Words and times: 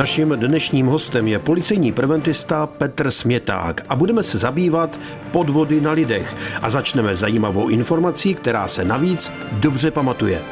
Naším 0.00 0.28
dnešním 0.28 0.86
hostem 0.86 1.28
je 1.28 1.38
policejní 1.38 1.92
preventista 1.92 2.66
Petr 2.66 3.10
Směták 3.10 3.84
a 3.88 3.96
budeme 3.96 4.22
se 4.22 4.38
zabývat 4.38 5.00
podvody 5.32 5.80
na 5.80 5.92
lidech 5.92 6.36
a 6.62 6.70
začneme 6.70 7.16
zajímavou 7.16 7.68
informací, 7.68 8.34
která 8.34 8.68
se 8.68 8.84
navíc 8.84 9.32
dobře 9.52 9.90
pamatuje. 9.90 10.42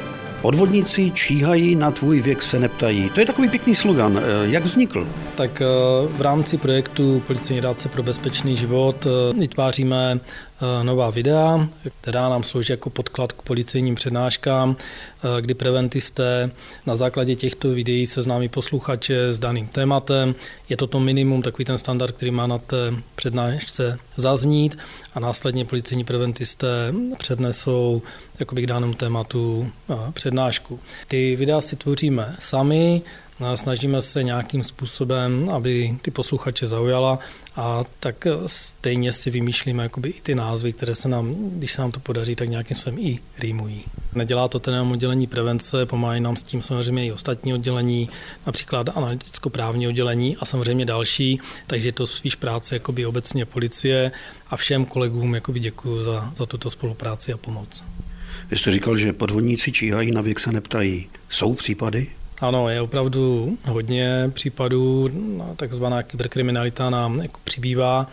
Podvodníci 0.42 1.10
číhají, 1.10 1.76
na 1.76 1.90
tvůj 1.90 2.20
věk 2.20 2.42
se 2.42 2.58
neptají. 2.58 3.10
To 3.10 3.20
je 3.20 3.26
takový 3.26 3.48
pěkný 3.48 3.74
slogan. 3.74 4.18
Eh, 4.18 4.22
jak 4.42 4.64
vznikl? 4.64 5.08
Tak 5.34 5.62
eh, 5.62 5.64
v 6.08 6.22
rámci 6.22 6.58
projektu 6.58 7.22
Policejní 7.26 7.60
rádce 7.60 7.88
pro 7.88 8.02
bezpečný 8.02 8.56
život 8.56 9.06
eh, 9.06 9.40
vytváříme 9.40 10.20
nová 10.82 11.10
videa, 11.10 11.68
která 12.00 12.28
nám 12.28 12.42
slouží 12.42 12.72
jako 12.72 12.90
podklad 12.90 13.32
k 13.32 13.42
policejním 13.42 13.94
přednáškám, 13.94 14.76
kdy 15.40 15.54
preventisté 15.54 16.50
na 16.86 16.96
základě 16.96 17.36
těchto 17.36 17.68
videí 17.70 18.06
seznámí 18.06 18.48
posluchače 18.48 19.32
s 19.32 19.38
daným 19.38 19.66
tématem. 19.66 20.34
Je 20.68 20.76
to 20.76 20.86
to 20.86 21.00
minimum, 21.00 21.42
takový 21.42 21.64
ten 21.64 21.78
standard, 21.78 22.16
který 22.16 22.30
má 22.30 22.46
na 22.46 22.58
té 22.58 22.94
přednášce 23.14 23.98
zaznít 24.16 24.78
a 25.14 25.20
následně 25.20 25.64
policejní 25.64 26.04
preventisté 26.04 26.92
přednesou 27.18 28.02
jakoby 28.40 28.62
k 28.62 28.66
danému 28.66 28.94
tématu 28.94 29.70
přednášku. 30.12 30.80
Ty 31.08 31.36
videa 31.36 31.60
si 31.60 31.76
tvoříme 31.76 32.36
sami, 32.38 33.02
snažíme 33.54 34.02
se 34.02 34.22
nějakým 34.22 34.62
způsobem, 34.62 35.50
aby 35.52 35.98
ty 36.02 36.10
posluchače 36.10 36.68
zaujala 36.68 37.18
a 37.56 37.84
tak 38.00 38.26
stejně 38.46 39.12
si 39.12 39.30
vymýšlíme 39.30 39.82
jakoby 39.82 40.08
i 40.08 40.20
ty 40.20 40.34
názvy, 40.34 40.72
které 40.72 40.94
se 40.94 41.08
nám, 41.08 41.34
když 41.34 41.72
se 41.72 41.82
nám 41.82 41.92
to 41.92 42.00
podaří, 42.00 42.34
tak 42.34 42.48
nějakým 42.48 42.74
způsobem 42.74 42.98
i 42.98 43.18
rýmují. 43.38 43.84
Nedělá 44.14 44.48
to 44.48 44.58
ten 44.58 44.74
oddělení 44.74 45.26
prevence, 45.26 45.86
pomáhají 45.86 46.20
nám 46.20 46.36
s 46.36 46.42
tím 46.42 46.62
samozřejmě 46.62 47.06
i 47.06 47.12
ostatní 47.12 47.54
oddělení, 47.54 48.08
například 48.46 48.88
analyticko-právní 48.96 49.88
oddělení 49.88 50.36
a 50.36 50.44
samozřejmě 50.44 50.84
další, 50.84 51.40
takže 51.66 51.92
to 51.92 52.06
spíš 52.06 52.34
práce 52.34 52.74
jakoby 52.74 53.06
obecně 53.06 53.44
policie 53.44 54.12
a 54.50 54.56
všem 54.56 54.84
kolegům 54.84 55.34
jakoby 55.34 55.60
děkuji 55.60 56.04
za, 56.04 56.32
za 56.36 56.46
tuto 56.46 56.70
spolupráci 56.70 57.32
a 57.32 57.36
pomoc. 57.36 57.84
Vy 58.50 58.58
jste 58.58 58.70
říkal, 58.70 58.96
že 58.96 59.12
podvodníci 59.12 59.72
číhají, 59.72 60.10
na 60.10 60.20
věk 60.20 60.40
se 60.40 60.52
neptají. 60.52 61.08
Jsou 61.28 61.54
případy? 61.54 62.06
Ano, 62.40 62.68
je 62.68 62.80
opravdu 62.80 63.56
hodně 63.68 64.30
případů, 64.34 65.10
takzvaná 65.56 66.02
kyberkriminalita 66.02 66.90
nám 66.90 67.18
jako 67.18 67.40
přibývá 67.44 68.06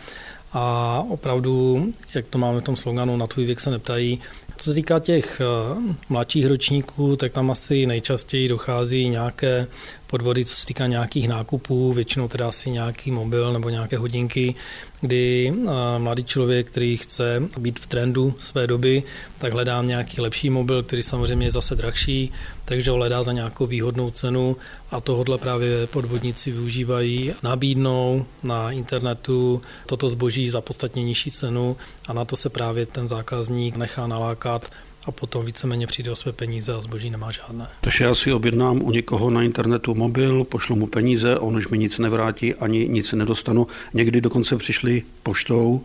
a 0.52 1.04
opravdu, 1.08 1.86
jak 2.14 2.28
to 2.28 2.38
máme 2.38 2.60
v 2.60 2.64
tom 2.64 2.76
sloganu, 2.76 3.16
na 3.16 3.26
tvůj 3.26 3.44
věk 3.44 3.60
se 3.60 3.70
neptají. 3.70 4.20
Co 4.56 4.70
se 4.70 4.74
týká 4.74 4.98
těch 4.98 5.40
eh, 5.40 5.94
mladších 6.08 6.46
ročníků, 6.46 7.16
tak 7.16 7.32
tam 7.32 7.50
asi 7.50 7.86
nejčastěji 7.86 8.48
dochází 8.48 9.08
nějaké 9.08 9.66
podvody, 10.06 10.44
co 10.44 10.54
se 10.54 10.66
týká 10.66 10.86
nějakých 10.86 11.28
nákupů, 11.28 11.92
většinou 11.92 12.28
teda 12.28 12.48
asi 12.48 12.70
nějaký 12.70 13.10
mobil 13.10 13.52
nebo 13.52 13.68
nějaké 13.68 13.98
hodinky, 13.98 14.54
kdy 15.00 15.52
mladý 15.98 16.24
člověk, 16.24 16.66
který 16.66 16.96
chce 16.96 17.42
být 17.58 17.80
v 17.80 17.86
trendu 17.86 18.34
své 18.38 18.66
doby, 18.66 19.02
tak 19.38 19.52
hledá 19.52 19.82
nějaký 19.82 20.20
lepší 20.20 20.50
mobil, 20.50 20.82
který 20.82 21.02
samozřejmě 21.02 21.46
je 21.46 21.50
zase 21.50 21.74
drahší, 21.74 22.32
takže 22.64 22.90
ho 22.90 22.96
hledá 22.96 23.22
za 23.22 23.32
nějakou 23.32 23.66
výhodnou 23.66 24.10
cenu 24.10 24.56
a 24.90 25.00
tohle 25.00 25.38
právě 25.38 25.86
podvodníci 25.86 26.50
využívají, 26.50 27.32
nabídnou 27.42 28.24
na 28.42 28.72
internetu 28.72 29.62
toto 29.86 30.08
zboží 30.08 30.50
za 30.50 30.60
podstatně 30.60 31.04
nižší 31.04 31.30
cenu 31.30 31.76
a 32.06 32.12
na 32.12 32.24
to 32.24 32.36
se 32.36 32.48
právě 32.48 32.86
ten 32.86 33.08
zákazník 33.08 33.76
nechá 33.76 34.06
nalákat 34.06 34.70
a 35.06 35.12
potom 35.12 35.46
víceméně 35.46 35.86
přijde 35.86 36.10
o 36.10 36.16
své 36.16 36.32
peníze 36.32 36.74
a 36.74 36.80
zboží 36.80 37.10
nemá 37.10 37.30
žádné. 37.30 37.68
Takže 37.80 38.04
já 38.04 38.14
si 38.14 38.32
objednám 38.32 38.82
u 38.82 38.90
někoho 38.90 39.30
na 39.30 39.42
internetu 39.42 39.94
mobil, 39.94 40.44
pošlu 40.44 40.76
mu 40.76 40.86
peníze, 40.86 41.38
on 41.38 41.56
už 41.56 41.68
mi 41.68 41.78
nic 41.78 41.98
nevrátí, 41.98 42.54
ani 42.54 42.88
nic 42.88 43.12
nedostanu. 43.12 43.66
Někdy 43.94 44.20
dokonce 44.20 44.56
přišli 44.56 45.02
poštou 45.22 45.80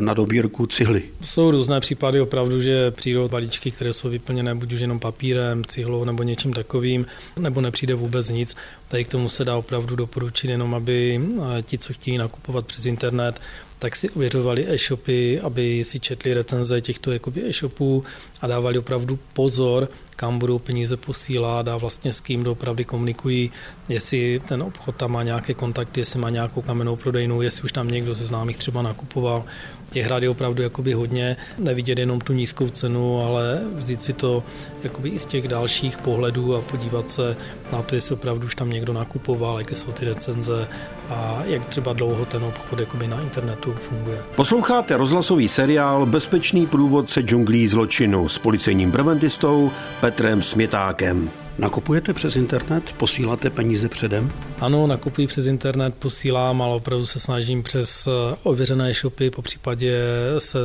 na 0.00 0.14
dobírku 0.14 0.66
cihly. 0.66 1.02
Jsou 1.24 1.50
různé 1.50 1.80
případy 1.80 2.20
opravdu, 2.20 2.62
že 2.62 2.90
přijdou 2.90 3.28
balíčky, 3.28 3.70
které 3.70 3.92
jsou 3.92 4.08
vyplněné 4.08 4.54
buď 4.54 4.72
už 4.72 4.80
jenom 4.80 4.98
papírem, 4.98 5.64
cihlou 5.64 6.04
nebo 6.04 6.22
něčím 6.22 6.52
takovým, 6.52 7.06
nebo 7.38 7.60
nepřijde 7.60 7.94
vůbec 7.94 8.30
nic. 8.30 8.56
Tady 8.88 9.04
k 9.04 9.08
tomu 9.08 9.28
se 9.28 9.44
dá 9.44 9.56
opravdu 9.56 9.96
doporučit 9.96 10.50
jenom, 10.50 10.74
aby 10.74 11.20
eh, 11.58 11.62
ti, 11.62 11.78
co 11.78 11.92
chtějí 11.92 12.18
nakupovat 12.18 12.66
přes 12.66 12.86
internet, 12.86 13.40
tak 13.78 13.96
si 13.96 14.10
ověřovali 14.10 14.66
e-shopy, 14.68 15.40
aby 15.40 15.84
si 15.84 16.00
četli 16.00 16.34
recenze 16.34 16.80
těchto 16.80 17.10
e-shopů 17.48 18.04
a 18.40 18.46
dávali 18.46 18.78
opravdu 18.78 19.18
pozor, 19.32 19.88
kam 20.20 20.38
budou 20.38 20.58
peníze 20.58 20.96
posílat 20.96 21.68
a 21.68 21.76
vlastně 21.76 22.12
s 22.12 22.20
kým 22.20 22.42
doopravdy 22.42 22.84
komunikují, 22.84 23.50
jestli 23.88 24.40
ten 24.48 24.62
obchod 24.62 24.96
tam 24.96 25.12
má 25.12 25.22
nějaké 25.22 25.54
kontakty, 25.54 26.00
jestli 26.00 26.18
má 26.18 26.30
nějakou 26.30 26.62
kamennou 26.62 26.96
prodejnu, 26.96 27.42
jestli 27.42 27.64
už 27.64 27.72
tam 27.72 27.88
někdo 27.88 28.14
ze 28.14 28.24
známých 28.24 28.56
třeba 28.56 28.82
nakupoval. 28.82 29.44
Těch 29.90 30.04
hrad 30.04 30.22
je 30.22 30.30
opravdu 30.30 30.62
jakoby 30.62 30.92
hodně, 30.92 31.36
nevidět 31.58 31.98
jenom 31.98 32.20
tu 32.20 32.32
nízkou 32.32 32.68
cenu, 32.68 33.20
ale 33.20 33.60
vzít 33.74 34.02
si 34.02 34.12
to 34.12 34.44
jakoby 34.82 35.08
i 35.08 35.18
z 35.18 35.24
těch 35.24 35.48
dalších 35.48 35.98
pohledů 35.98 36.56
a 36.56 36.60
podívat 36.60 37.10
se 37.10 37.36
na 37.72 37.82
to, 37.82 37.94
jestli 37.94 38.14
opravdu 38.14 38.46
už 38.46 38.54
tam 38.54 38.70
někdo 38.70 38.92
nakupoval, 38.92 39.58
jaké 39.58 39.74
jsou 39.74 39.92
ty 39.92 40.04
recenze 40.04 40.68
a 41.10 41.42
jak 41.44 41.68
třeba 41.68 41.92
dlouho 41.92 42.24
ten 42.24 42.44
obchod 42.44 42.78
jakoby 42.78 43.08
na 43.08 43.20
internetu 43.20 43.74
funguje. 43.88 44.18
Posloucháte 44.36 44.96
rozhlasový 44.96 45.48
seriál 45.48 46.06
Bezpečný 46.06 46.66
průvodce 46.66 47.20
džunglí 47.20 47.68
zločinu 47.68 48.28
s 48.28 48.38
policejním 48.38 48.92
preventistou 48.92 49.70
Petrem 50.00 50.42
Smětákem. 50.42 51.30
Nakupujete 51.58 52.14
přes 52.14 52.36
internet? 52.36 52.92
Posíláte 52.96 53.50
peníze 53.50 53.88
předem? 53.88 54.32
Ano, 54.60 54.86
nakupuji 54.86 55.26
přes 55.26 55.46
internet, 55.46 55.94
posílám, 55.94 56.62
ale 56.62 56.76
opravdu 56.76 57.06
se 57.06 57.18
snažím 57.18 57.62
přes 57.62 58.06
eh, 58.06 58.36
ověřené 58.42 58.92
shopy, 58.92 59.30
po 59.30 59.42
případě 59.42 60.02
se 60.38 60.58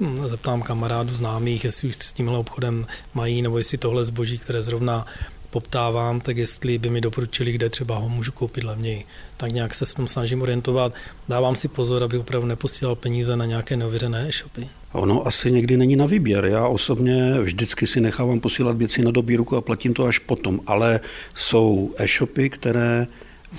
hm, 0.00 0.28
zeptám 0.28 0.62
kamarádů 0.62 1.14
známých, 1.14 1.64
jestli 1.64 1.88
už 1.88 1.94
s 1.94 2.12
tímhle 2.12 2.38
obchodem 2.38 2.86
mají, 3.14 3.42
nebo 3.42 3.58
jestli 3.58 3.78
tohle 3.78 4.04
zboží, 4.04 4.38
které 4.38 4.62
zrovna 4.62 5.06
poptávám, 5.52 6.20
tak 6.20 6.36
jestli 6.36 6.78
by 6.78 6.90
mi 6.90 7.00
doporučili, 7.00 7.52
kde 7.52 7.68
třeba 7.68 7.96
ho 7.96 8.08
můžu 8.08 8.32
koupit 8.32 8.64
levněji. 8.64 9.04
Tak 9.36 9.52
nějak 9.52 9.74
se 9.74 9.86
s 9.86 9.94
tím 9.94 10.08
snažím 10.08 10.42
orientovat. 10.42 10.94
Dávám 11.28 11.56
si 11.56 11.68
pozor, 11.68 12.02
aby 12.02 12.18
opravdu 12.18 12.48
neposílal 12.48 12.94
peníze 12.94 13.36
na 13.36 13.44
nějaké 13.44 13.76
neověřené 13.76 14.28
e-shopy. 14.28 14.68
Ono 14.92 15.26
asi 15.26 15.52
někdy 15.52 15.76
není 15.76 15.96
na 15.96 16.06
výběr. 16.06 16.44
Já 16.44 16.66
osobně 16.66 17.40
vždycky 17.40 17.86
si 17.86 18.00
nechávám 18.00 18.40
posílat 18.40 18.76
věci 18.76 19.02
na 19.02 19.10
dobírku 19.10 19.56
a 19.56 19.60
platím 19.60 19.94
to 19.94 20.04
až 20.04 20.18
potom. 20.18 20.60
Ale 20.66 21.00
jsou 21.34 21.94
e-shopy, 21.96 22.50
které 22.50 23.06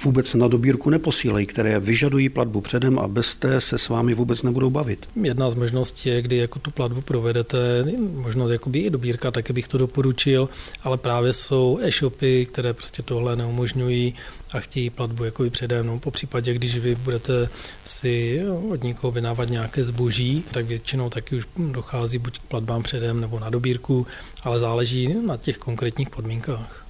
vůbec 0.03 0.33
na 0.33 0.47
dobírku 0.47 0.89
neposílají, 0.89 1.45
které 1.45 1.79
vyžadují 1.79 2.29
platbu 2.29 2.61
předem 2.61 2.99
a 2.99 3.07
bez 3.07 3.35
té 3.35 3.61
se 3.61 3.77
s 3.77 3.89
vámi 3.89 4.13
vůbec 4.13 4.43
nebudou 4.43 4.69
bavit. 4.69 5.09
Jedna 5.23 5.49
z 5.49 5.55
možností 5.55 6.09
je, 6.09 6.21
kdy 6.21 6.37
jako 6.37 6.59
tu 6.59 6.71
platbu 6.71 7.01
provedete, 7.01 7.85
možnost 8.15 8.51
jakoby 8.51 8.79
i 8.79 8.89
dobírka, 8.89 9.31
taky 9.31 9.53
bych 9.53 9.67
to 9.67 9.77
doporučil, 9.77 10.49
ale 10.83 10.97
právě 10.97 11.33
jsou 11.33 11.79
e-shopy, 11.81 12.45
které 12.45 12.73
prostě 12.73 13.01
tohle 13.01 13.35
neumožňují 13.35 14.13
a 14.51 14.59
chtějí 14.59 14.89
platbu 14.89 15.23
jakoby 15.23 15.49
předem. 15.49 15.87
No, 15.87 15.99
po 15.99 16.11
případě, 16.11 16.53
když 16.53 16.77
vy 16.77 16.95
budete 16.95 17.49
si 17.85 18.41
od 18.69 18.83
někoho 18.83 19.11
vynávat 19.11 19.49
nějaké 19.49 19.85
zboží, 19.85 20.43
tak 20.51 20.65
většinou 20.65 21.09
taky 21.09 21.35
už 21.35 21.47
dochází 21.57 22.17
buď 22.17 22.39
k 22.39 22.41
platbám 22.41 22.83
předem 22.83 23.21
nebo 23.21 23.39
na 23.39 23.49
dobírku, 23.49 24.07
ale 24.43 24.59
záleží 24.59 25.15
na 25.25 25.37
těch 25.37 25.57
konkrétních 25.57 26.09
podmínkách. 26.09 26.85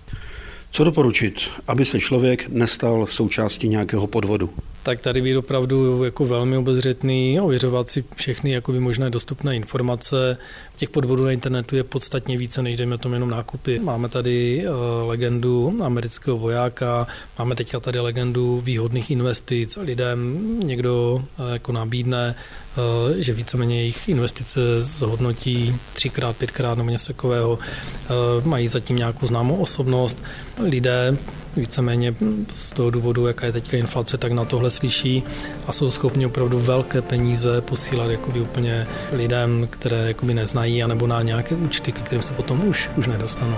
Co 0.75 0.83
doporučit, 0.83 1.41
aby 1.67 1.85
se 1.85 1.99
člověk 1.99 2.49
nestal 2.49 3.07
součástí 3.07 3.69
nějakého 3.69 4.07
podvodu? 4.07 4.49
Tak 4.83 5.01
tady 5.01 5.21
být 5.21 5.37
opravdu 5.37 6.03
jako 6.03 6.25
velmi 6.25 6.57
obezřetný, 6.57 7.39
ověřovat 7.39 7.89
si 7.89 8.03
všechny 8.15 8.51
jakoby 8.51 8.79
možné 8.79 9.09
dostupné 9.09 9.55
informace. 9.55 10.37
Těch 10.75 10.89
podvodů 10.89 11.23
na 11.23 11.31
internetu 11.31 11.75
je 11.75 11.83
podstatně 11.83 12.37
více, 12.37 12.61
než 12.61 12.77
jdeme 12.77 12.97
tomu 12.97 13.13
jenom 13.13 13.29
nákupy. 13.29 13.79
Máme 13.79 14.09
tady 14.09 14.65
uh, 14.67 15.07
legendu 15.09 15.79
amerického 15.83 16.37
vojáka, 16.37 17.07
máme 17.39 17.55
teďka 17.55 17.79
tady 17.79 17.99
legendu 17.99 18.61
výhodných 18.65 19.11
investic. 19.11 19.77
Lidem 19.81 20.39
někdo 20.59 21.13
uh, 21.13 21.53
jako 21.53 21.71
nabídne, 21.71 22.35
že 23.17 23.33
víceméně 23.33 23.79
jejich 23.79 24.09
investice 24.09 24.59
zhodnotí 24.83 25.75
třikrát, 25.93 26.37
pětkrát 26.37 26.77
nebo 26.77 26.89
něco 26.89 27.13
takového. 27.13 27.59
Mají 28.43 28.67
zatím 28.67 28.95
nějakou 28.95 29.27
známou 29.27 29.55
osobnost. 29.55 30.23
Lidé 30.63 31.17
víceméně 31.57 32.15
z 32.53 32.71
toho 32.71 32.89
důvodu, 32.89 33.27
jaká 33.27 33.45
je 33.45 33.51
teďka 33.51 33.77
inflace, 33.77 34.17
tak 34.17 34.31
na 34.31 34.45
tohle 34.45 34.69
slyší 34.69 35.23
a 35.67 35.73
jsou 35.73 35.89
schopni 35.89 36.25
opravdu 36.25 36.59
velké 36.59 37.01
peníze 37.01 37.61
posílat 37.61 38.11
jakoby 38.11 38.41
úplně 38.41 38.87
lidem, 39.11 39.67
které 39.69 40.07
jakoby 40.07 40.33
neznají, 40.33 40.83
anebo 40.83 41.07
na 41.07 41.21
nějaké 41.21 41.55
účty, 41.55 41.91
ke 41.91 42.01
kterým 42.01 42.21
se 42.21 42.33
potom 42.33 42.67
už, 42.67 42.89
už 42.97 43.07
nedostanou. 43.07 43.57